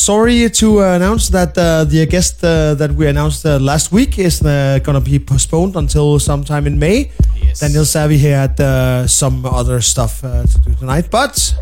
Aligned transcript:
Sorry 0.00 0.48
to 0.48 0.80
uh, 0.80 0.96
announce 0.96 1.28
that 1.28 1.52
uh, 1.58 1.84
the 1.84 2.06
guest 2.06 2.42
uh, 2.42 2.72
that 2.74 2.90
we 2.92 3.06
announced 3.06 3.44
uh, 3.44 3.58
last 3.58 3.92
week 3.92 4.18
is 4.18 4.40
uh, 4.40 4.78
gonna 4.82 5.00
be 5.00 5.18
postponed 5.18 5.76
until 5.76 6.18
sometime 6.18 6.66
in 6.66 6.78
May. 6.78 7.10
Yes. 7.36 7.60
Daniel 7.60 7.84
Savvy 7.84 8.16
had 8.16 8.58
uh, 8.58 9.06
some 9.06 9.44
other 9.44 9.82
stuff 9.82 10.24
uh, 10.24 10.44
to 10.46 10.58
do 10.60 10.74
tonight, 10.76 11.10
but 11.10 11.54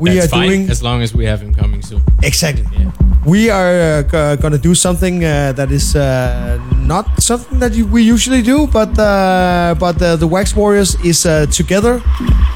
we 0.00 0.14
That's 0.14 0.24
are 0.26 0.28
fine, 0.30 0.48
doing 0.48 0.70
as 0.70 0.82
long 0.82 1.02
as 1.02 1.12
we 1.14 1.26
have 1.26 1.42
him 1.42 1.54
coming 1.54 1.82
soon. 1.82 2.02
exactly. 2.22 2.64
Yeah. 2.72 2.92
We 3.26 3.50
are 3.50 4.06
uh, 4.08 4.36
gonna 4.36 4.56
do 4.56 4.74
something 4.74 5.22
uh, 5.22 5.52
that 5.52 5.70
is 5.70 5.94
uh, 5.94 6.58
not 6.78 7.22
something 7.22 7.58
that 7.58 7.74
you, 7.74 7.84
we 7.86 8.02
usually 8.02 8.40
do, 8.40 8.68
but 8.68 8.98
uh, 8.98 9.74
but 9.78 10.00
uh, 10.00 10.16
the 10.16 10.26
Wax 10.26 10.56
Warriors 10.56 10.96
is 11.04 11.26
uh, 11.26 11.44
together, 11.46 12.00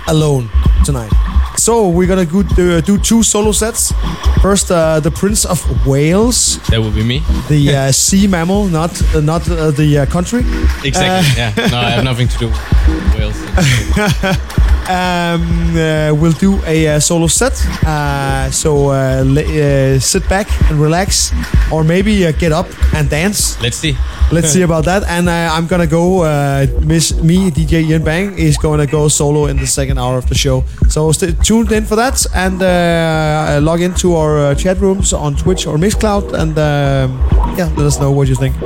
alone 0.08 0.48
tonight. 0.86 1.12
So 1.56 1.88
we're 1.88 2.06
gonna 2.06 2.24
go 2.26 2.42
do, 2.42 2.80
do 2.80 2.98
two 2.98 3.22
solo 3.22 3.52
sets. 3.52 3.92
First, 4.40 4.70
uh, 4.70 5.00
the 5.00 5.10
Prince 5.10 5.44
of 5.44 5.58
Whales, 5.86 6.58
That 6.70 6.80
will 6.80 6.92
be 6.92 7.02
me. 7.02 7.22
the 7.48 7.74
uh, 7.88 7.92
sea 7.92 8.26
mammal, 8.28 8.66
not 8.66 8.90
uh, 9.14 9.20
not 9.20 9.48
uh, 9.50 9.70
the 9.72 9.98
uh, 9.98 10.06
country. 10.06 10.40
Exactly. 10.84 11.34
yeah. 11.36 11.52
No, 11.70 11.78
I 11.78 11.90
have 11.90 12.04
nothing 12.04 12.28
to 12.28 12.38
do 12.38 12.46
with 12.48 13.14
Wales. 13.18 13.36
um, 14.88 15.76
uh, 15.76 16.14
we'll 16.14 16.32
do 16.38 16.60
a 16.66 16.88
uh, 16.88 17.00
solo 17.00 17.26
set. 17.26 17.54
Uh, 17.84 18.50
so 18.50 18.90
uh, 18.90 19.24
uh, 19.24 19.98
sit 19.98 20.28
back 20.28 20.46
and 20.70 20.80
relax, 20.80 21.32
or 21.72 21.82
maybe 21.82 22.26
uh, 22.26 22.32
get 22.32 22.52
up 22.52 22.66
and 22.94 23.10
dance. 23.10 23.60
Let's 23.60 23.76
see. 23.78 23.96
Let's 24.30 24.50
see 24.52 24.62
about 24.68 24.84
that. 24.84 25.02
And 25.04 25.28
uh, 25.28 25.50
I'm 25.52 25.66
gonna 25.66 25.86
go. 25.88 26.22
Uh, 26.22 26.66
miss 26.82 27.12
me, 27.22 27.50
DJ 27.50 27.82
Ian 27.88 28.04
Bang 28.04 28.38
is 28.38 28.56
gonna 28.58 28.86
go 28.86 29.08
solo 29.08 29.46
in 29.46 29.56
the 29.56 29.66
second 29.66 29.98
hour 29.98 30.16
of 30.18 30.28
the 30.28 30.34
show. 30.36 30.62
So 30.88 31.10
stay 31.12 31.32
tuned 31.46 31.70
in 31.70 31.84
for 31.84 31.94
that, 31.94 32.26
and 32.34 32.60
uh, 32.60 33.60
log 33.62 33.80
into 33.80 34.16
our 34.16 34.38
uh, 34.38 34.54
chat 34.56 34.78
rooms 34.78 35.12
on 35.12 35.36
Twitch 35.36 35.64
or 35.66 35.76
Mixcloud, 35.76 36.32
and 36.32 36.58
um, 36.58 37.56
yeah, 37.56 37.72
let 37.76 37.86
us 37.86 38.00
know 38.00 38.10
what 38.10 38.26
you 38.26 38.34
think. 38.34 38.56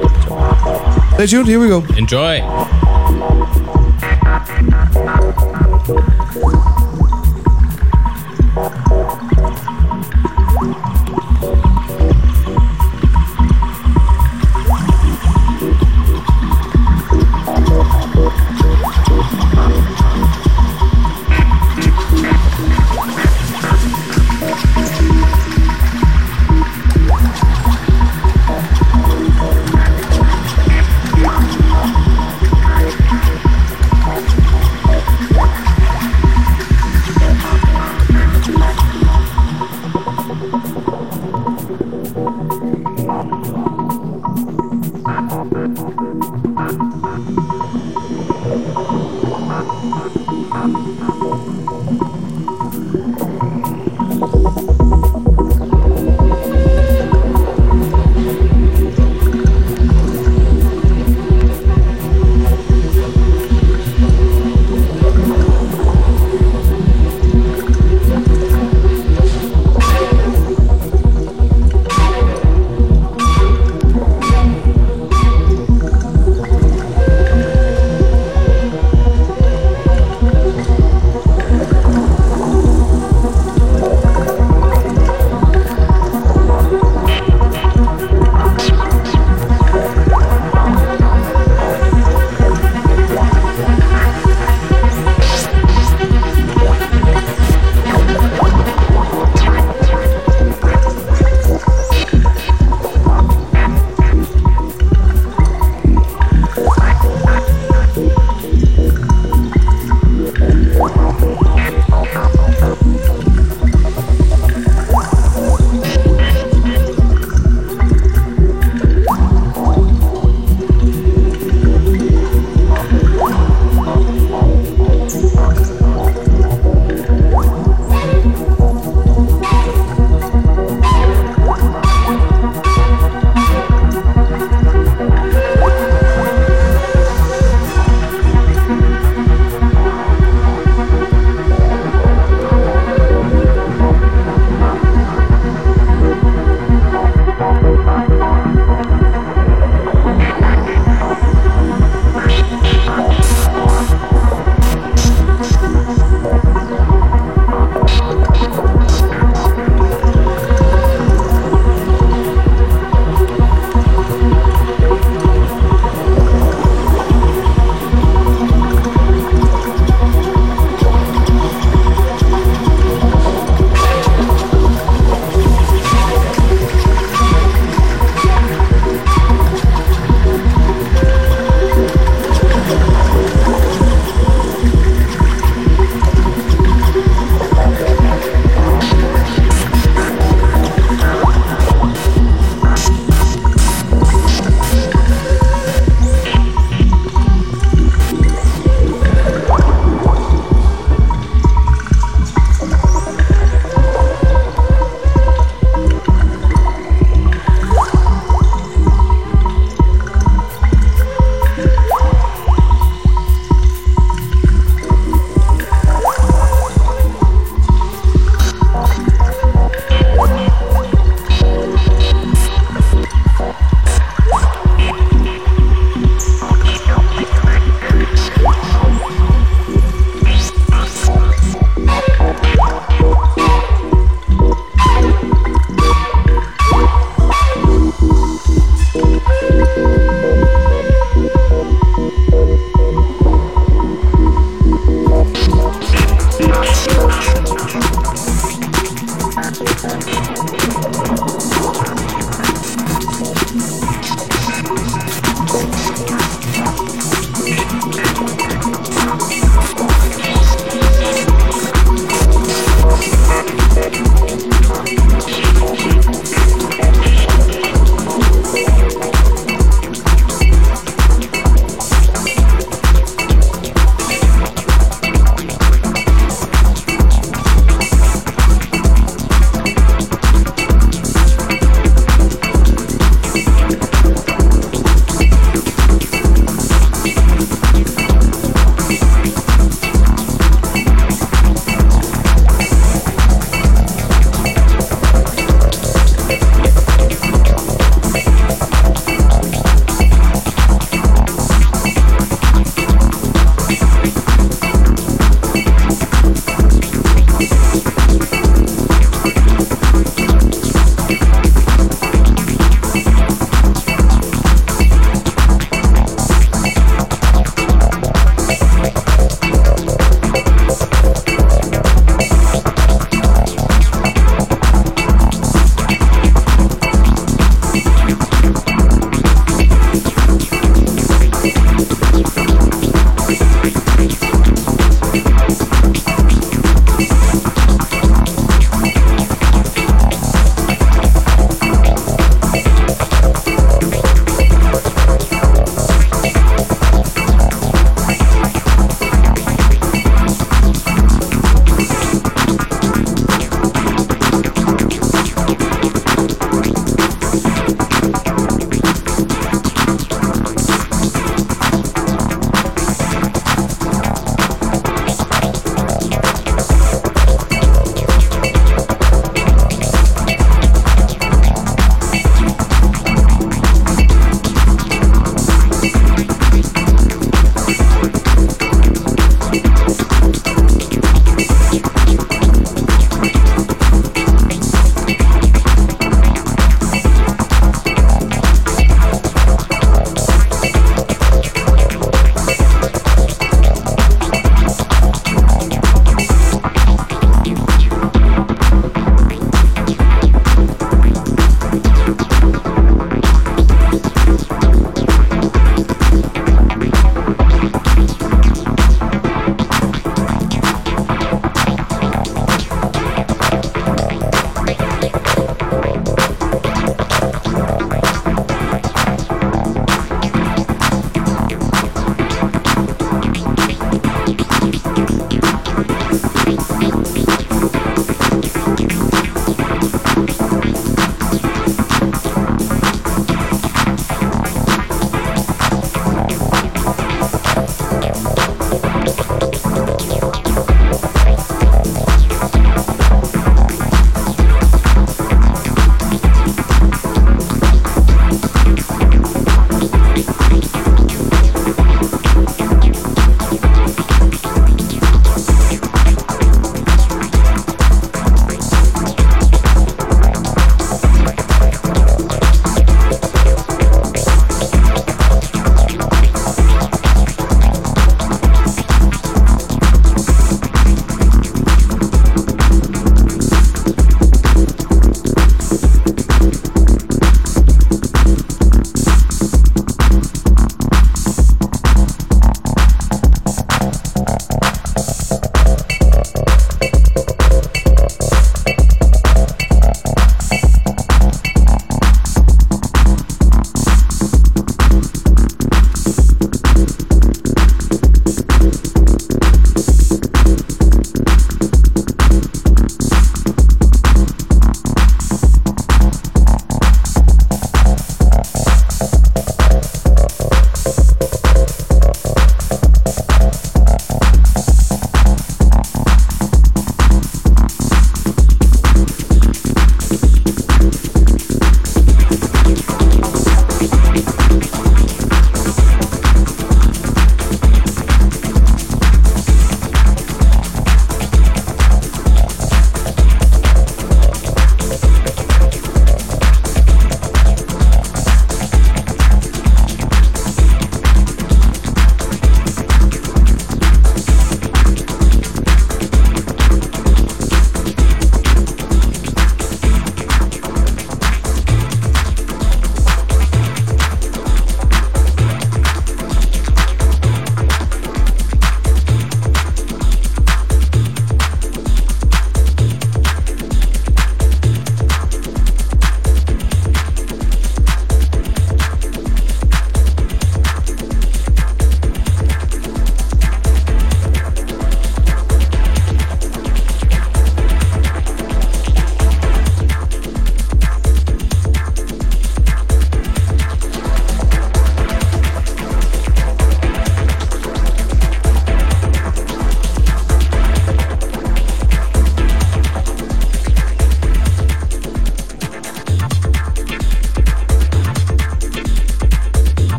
Stay 1.15 1.27
tuned. 1.27 1.47
Here 1.47 1.61
we 1.61 1.69
go. 1.69 1.85
Enjoy. 1.99 2.41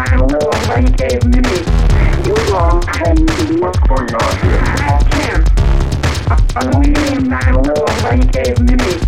I 0.00 0.16
will 0.16 0.50
wait 0.70 0.98
a 1.02 1.26
me. 1.28 1.60
You 2.24 2.34
all 2.54 2.80
come 2.80 3.16
to 3.16 3.52
look 3.60 3.76
for 3.86 4.02
us. 4.16 4.38
I 4.80 4.96
can't. 5.10 5.44
I 6.30 6.64
Only 6.64 6.88
in 6.88 7.30
I 7.30 7.52
will 7.52 7.84
wait 8.02 8.34
a 8.34 8.62
minute. 8.62 9.02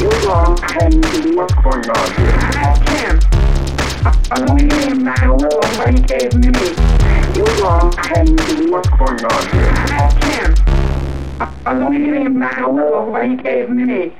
You 0.00 0.30
all 0.30 0.56
come 0.56 1.02
to 1.02 1.18
look 1.36 1.52
for 1.62 1.78
us. 1.78 2.10
I 2.56 2.72
can't. 2.86 3.22
I 4.06 4.46
Only 4.48 4.64
in 4.88 5.06
I 5.06 5.28
will 5.28 5.60
wait 5.78 6.10
a 6.10 6.38
minute. 6.38 6.78
You 7.36 7.66
all 7.66 7.92
come 7.92 8.34
to 8.34 8.54
look 8.70 8.86
for 8.96 9.12
us. 9.12 9.46
I 9.52 10.08
can't. 10.22 10.58
I 11.38 11.50
Only 11.66 12.16
in 12.16 12.42
I 12.42 12.66
will 12.66 13.10
wait 13.12 13.46
a 13.46 13.68
minute. 13.68 14.14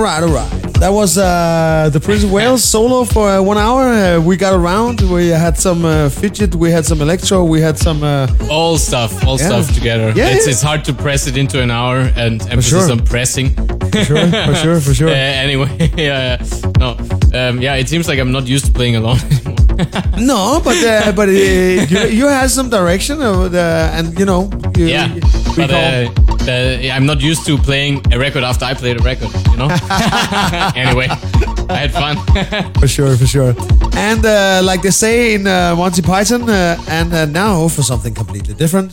Right, 0.00 0.22
all 0.22 0.30
right. 0.32 0.50
That 0.80 0.92
was 0.94 1.18
uh, 1.18 1.90
the 1.92 2.00
Prince 2.00 2.24
of 2.24 2.32
Whales 2.32 2.64
solo 2.64 3.04
for 3.04 3.28
uh, 3.28 3.42
one 3.42 3.58
hour. 3.58 3.82
Uh, 3.90 4.18
we 4.18 4.38
got 4.38 4.54
around. 4.54 5.02
We 5.02 5.28
had 5.28 5.58
some 5.58 5.84
uh, 5.84 6.08
fidget. 6.08 6.54
We 6.54 6.70
had 6.70 6.86
some 6.86 7.02
electro. 7.02 7.44
We 7.44 7.60
had 7.60 7.76
some. 7.78 8.02
Uh, 8.02 8.26
All 8.50 8.78
stuff, 8.78 9.12
all 9.26 9.38
Yeah. 9.38 9.48
stuff 9.48 9.74
together. 9.74 10.12
Yeah, 10.16 10.30
it's, 10.30 10.46
yeah. 10.46 10.52
it's 10.52 10.62
hard 10.62 10.84
to 10.86 10.94
press 10.94 11.26
it 11.26 11.36
into 11.36 11.60
an 11.60 11.70
hour 11.70 12.10
and 12.16 12.40
emphasis 12.48 12.86
sure. 12.86 12.92
on 12.92 13.04
pressing. 13.04 13.54
for 13.92 14.04
sure, 14.04 14.26
for 14.46 14.54
sure, 14.54 14.80
for 14.80 14.94
sure. 14.94 15.08
Uh, 15.20 15.44
anyway, 15.44 15.68
yeah, 15.98 16.42
no, 16.78 16.96
um, 17.34 17.60
yeah, 17.60 17.74
it 17.74 17.88
seems 17.88 18.08
like 18.08 18.18
I'm 18.18 18.32
not 18.32 18.46
used 18.48 18.64
to 18.66 18.72
playing 18.72 18.96
alone 18.96 19.18
anymore. 19.30 19.56
No, 20.18 20.60
but 20.64 20.76
uh, 20.82 21.12
but 21.12 21.28
uh, 21.28 21.32
you, 21.32 21.98
you 22.08 22.26
had 22.26 22.48
some 22.50 22.70
direction, 22.70 23.20
of 23.20 23.52
the, 23.52 23.90
and 23.92 24.18
you 24.18 24.24
know. 24.24 24.48
You, 24.78 24.86
yeah, 24.86 25.12
we 25.14 25.20
but 25.56 25.70
uh, 25.70 26.08
the, 26.46 26.90
I'm 26.90 27.04
not 27.06 27.20
used 27.20 27.44
to 27.46 27.58
playing 27.58 28.00
a 28.12 28.18
record 28.18 28.44
after 28.44 28.64
I 28.64 28.72
played 28.74 28.98
a 29.00 29.02
record. 29.02 29.28
You 29.60 29.68
know. 29.68 29.74
anyway, 30.74 31.06
I 31.68 31.76
had 31.84 31.92
fun. 31.92 32.16
For 32.80 32.88
sure, 32.88 33.14
for 33.16 33.26
sure. 33.26 33.54
And 33.94 34.24
uh, 34.24 34.62
like 34.64 34.80
they 34.80 34.90
say 34.90 35.34
in 35.34 35.46
uh, 35.46 35.74
Monty 35.76 36.00
Python, 36.00 36.48
uh, 36.48 36.78
and 36.88 37.12
uh, 37.12 37.26
now 37.26 37.68
for 37.68 37.82
something 37.82 38.14
completely 38.14 38.54
different. 38.54 38.92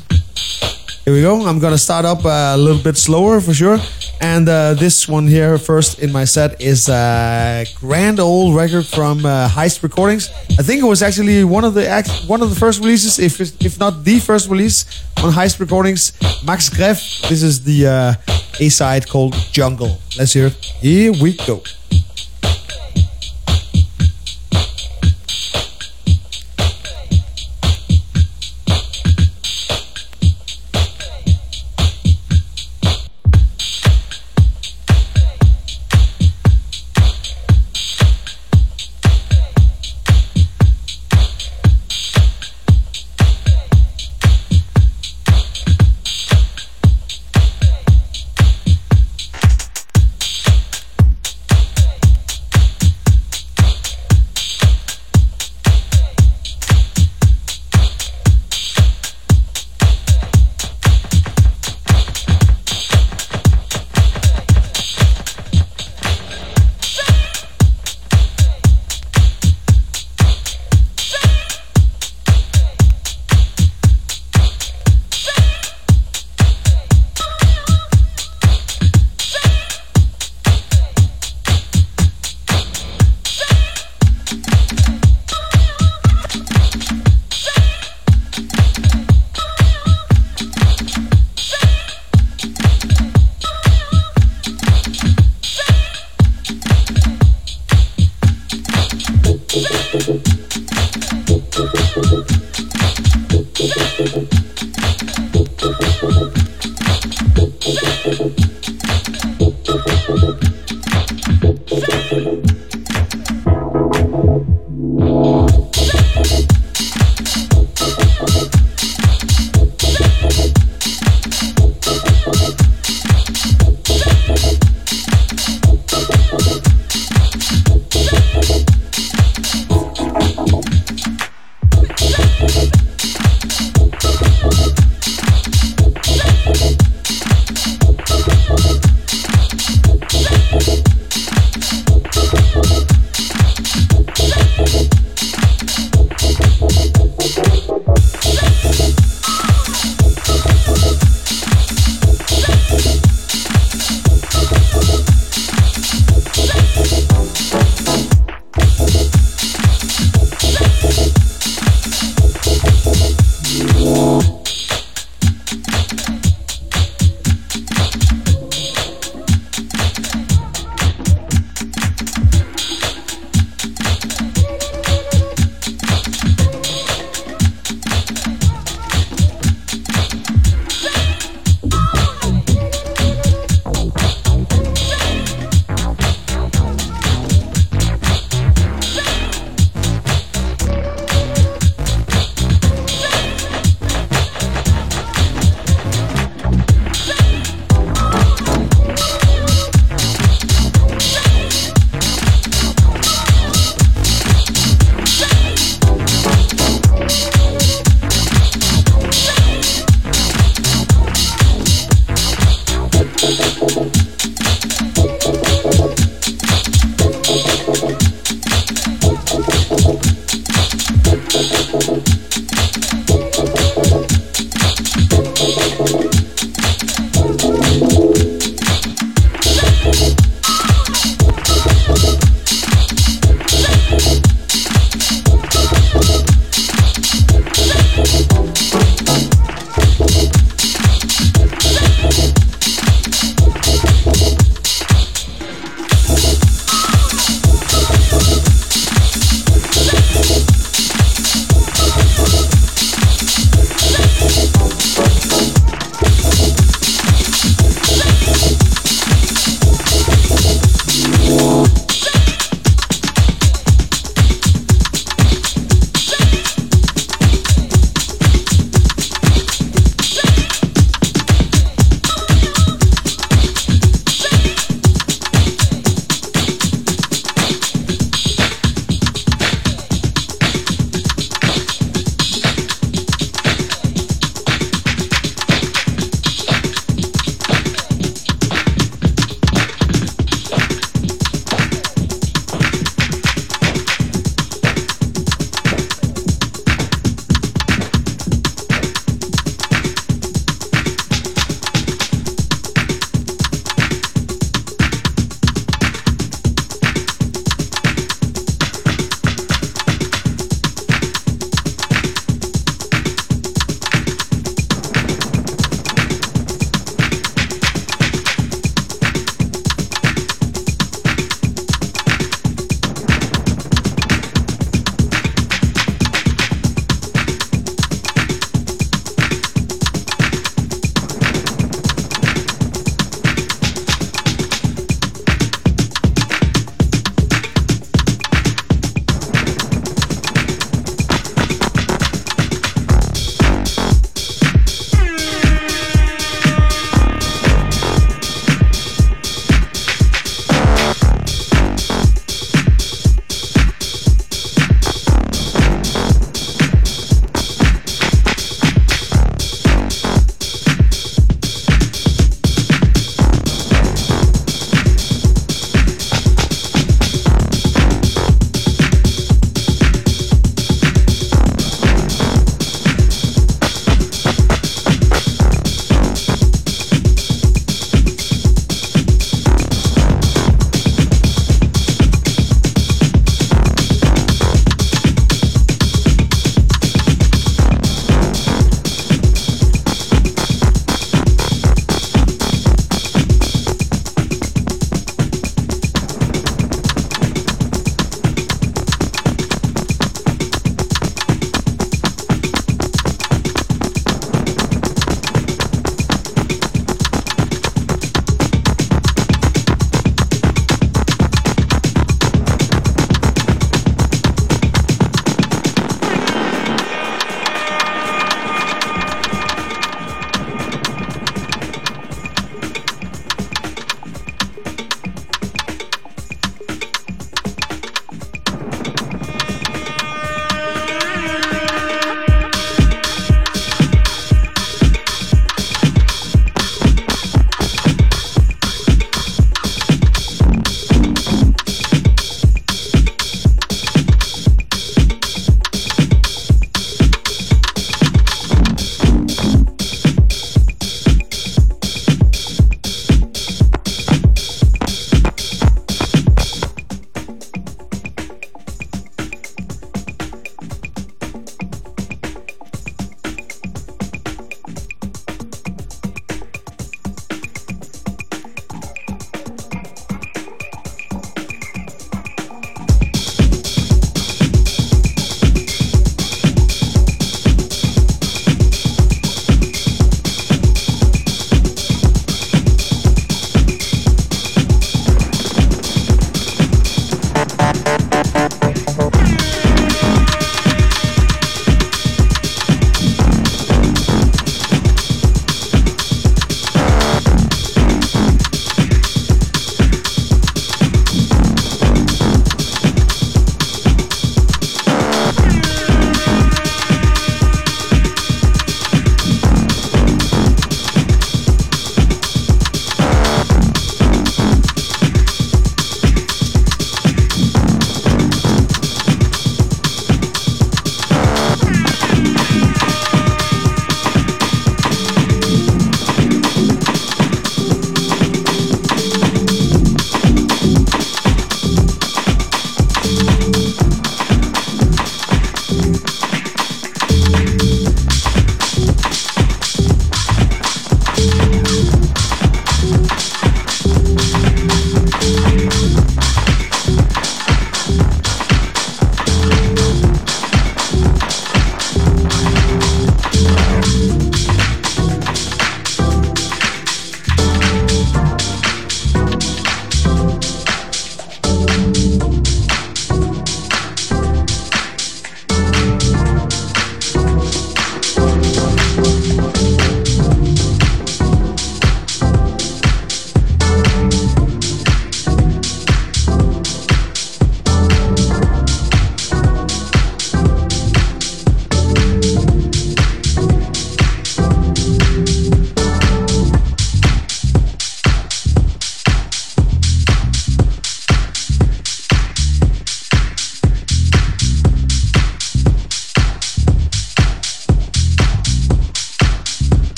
Here 1.05 1.13
we 1.13 1.21
go. 1.21 1.47
I'm 1.47 1.59
gonna 1.59 1.77
start 1.77 2.03
up 2.03 2.25
uh, 2.25 2.51
a 2.53 2.57
little 2.57 2.83
bit 2.83 2.97
slower 2.97 3.39
for 3.39 3.53
sure. 3.53 3.77
And 4.19 4.49
uh, 4.49 4.73
this 4.73 5.07
one 5.07 5.25
here, 5.27 5.57
first 5.57 5.99
in 5.99 6.11
my 6.11 6.25
set, 6.25 6.59
is 6.59 6.89
a 6.89 7.65
grand 7.79 8.19
old 8.19 8.55
record 8.55 8.85
from 8.85 9.25
uh, 9.25 9.47
Heist 9.47 9.83
Recordings. 9.83 10.29
I 10.59 10.63
think 10.63 10.81
it 10.81 10.87
was 10.87 11.01
actually 11.01 11.45
one 11.45 11.63
of 11.63 11.75
the 11.75 11.87
act- 11.87 12.25
one 12.27 12.41
of 12.41 12.49
the 12.49 12.55
first 12.59 12.81
releases, 12.81 13.19
if 13.19 13.39
if 13.63 13.79
not 13.79 14.03
the 14.03 14.19
first 14.19 14.49
release 14.49 14.83
on 15.23 15.31
Heist 15.31 15.59
Recordings. 15.61 16.11
Max 16.43 16.69
Graef. 16.69 16.99
This 17.29 17.41
is 17.41 17.63
the 17.63 17.87
uh, 17.87 18.26
A 18.59 18.69
side 18.69 19.07
called 19.07 19.35
Jungle. 19.51 19.99
Let's 20.17 20.33
hear 20.33 20.47
it. 20.47 20.55
Here 20.81 21.11
we 21.11 21.37
go. 21.45 21.61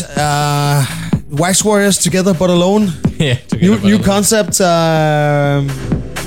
Yes. 0.00 0.16
Uh, 0.18 0.84
Wax 1.30 1.64
Warriors 1.64 1.98
together 1.98 2.34
but 2.34 2.50
alone. 2.50 2.88
yeah. 3.18 3.34
New, 3.52 3.76
together, 3.76 3.86
new 3.86 3.98
but- 3.98 4.06
concept. 4.06 4.60
Um 4.60 5.68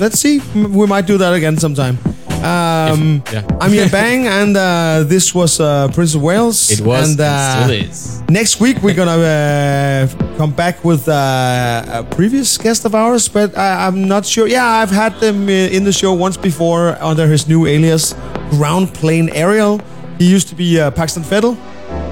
let's 0.00 0.18
see. 0.18 0.40
We 0.54 0.86
might 0.86 1.06
do 1.06 1.18
that 1.18 1.32
again 1.32 1.56
sometime. 1.58 1.98
Um, 2.44 3.22
If- 3.26 3.32
yeah. 3.32 3.42
I'm 3.60 3.72
Ian 3.74 3.88
Bang, 3.98 4.26
and 4.28 4.56
uh, 4.56 5.04
this 5.08 5.34
was 5.34 5.58
uh, 5.58 5.88
Prince 5.94 6.14
of 6.14 6.22
Wales. 6.22 6.70
It 6.70 6.80
was 6.84 7.10
and, 7.12 7.20
uh, 7.20 7.64
still 7.64 7.70
is. 7.74 8.22
Next 8.28 8.60
week 8.60 8.82
we're 8.82 8.94
gonna 8.94 9.16
uh, 9.18 10.36
come 10.36 10.52
back 10.52 10.84
with 10.84 11.08
uh, 11.08 11.82
a 12.00 12.04
previous 12.14 12.58
guest 12.58 12.84
of 12.84 12.94
ours, 12.94 13.26
but 13.28 13.56
I, 13.56 13.86
I'm 13.86 14.06
not 14.06 14.26
sure. 14.26 14.46
Yeah, 14.46 14.66
I've 14.66 14.90
had 14.90 15.18
them 15.18 15.48
uh, 15.48 15.76
in 15.76 15.84
the 15.84 15.92
show 15.92 16.12
once 16.12 16.36
before 16.36 16.96
under 17.02 17.26
his 17.26 17.48
new 17.48 17.66
alias, 17.66 18.14
Ground 18.50 18.92
Plane 18.94 19.30
Aerial. 19.30 19.80
He 20.18 20.30
used 20.30 20.48
to 20.48 20.54
be 20.54 20.78
uh, 20.78 20.90
Paxton 20.90 21.22
Fettel, 21.24 21.56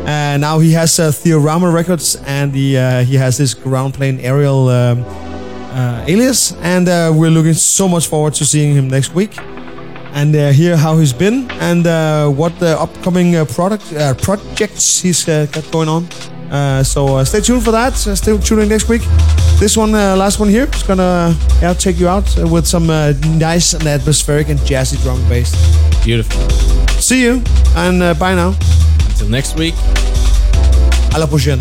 and 0.06 0.40
now 0.40 0.59
he 0.59 0.72
has 0.72 0.98
uh, 0.98 1.10
Theorama 1.10 1.72
Records, 1.72 2.16
and 2.26 2.55
he 2.55 2.76
uh, 2.76 3.05
he 3.05 3.16
has 3.16 3.36
this 3.39 3.55
Ground 3.55 3.94
Plane 3.94 4.20
Aerial 4.20 4.68
um, 4.68 5.05
uh, 5.72 6.05
alias, 6.06 6.52
and 6.62 6.89
uh, 6.89 7.12
we're 7.14 7.31
looking 7.31 7.55
so 7.55 7.89
much 7.89 8.06
forward 8.06 8.35
to 8.35 8.44
seeing 8.44 8.74
him 8.74 8.89
next 8.89 9.14
week 9.14 9.36
and 10.14 10.35
uh, 10.36 10.51
hear 10.52 10.76
how 10.76 10.97
he's 10.97 11.12
been 11.12 11.51
and 11.60 11.86
uh, 11.86 12.28
what 12.28 12.56
the 12.60 12.78
upcoming 12.81 13.35
uh, 13.35 13.44
product 13.44 13.93
uh, 13.94 14.14
projects 14.14 15.01
he's 15.01 15.28
uh, 15.28 15.47
got 15.51 15.68
going 15.72 15.89
on. 15.89 16.06
Uh, 16.51 16.85
so 16.85 17.16
uh, 17.16 17.24
stay 17.24 17.40
tuned 17.40 17.64
for 17.64 17.72
that. 17.72 17.93
Uh, 18.06 18.14
stay 18.14 18.36
tuned 18.39 18.62
in 18.62 18.68
next 18.68 18.89
week. 18.89 19.02
This 19.59 19.76
one, 19.76 19.93
uh, 19.94 20.14
last 20.16 20.39
one 20.39 20.48
here, 20.48 20.68
is 20.72 20.82
gonna 20.85 21.35
yeah, 21.60 21.74
take 21.74 21.98
you 21.98 22.06
out 22.09 22.39
uh, 22.39 22.47
with 22.47 22.66
some 22.66 22.90
uh, 22.90 23.12
nice 23.36 23.74
and 23.74 23.85
atmospheric 23.86 24.48
and 24.48 24.59
jazzy 24.60 25.02
drum 25.02 25.18
and 25.18 25.28
bass. 25.28 25.51
Beautiful. 26.05 26.48
See 27.01 27.22
you 27.24 27.43
and 27.74 28.01
uh, 28.02 28.14
bye 28.14 28.36
now. 28.36 28.55
Until 29.09 29.28
next 29.28 29.56
week. 29.59 29.74
À 31.15 31.19
la 31.20 31.28
prochaine. 31.28 31.61